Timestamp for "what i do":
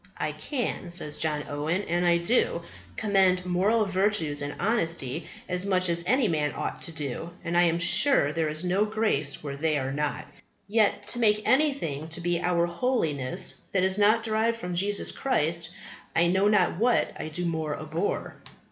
16.79-17.45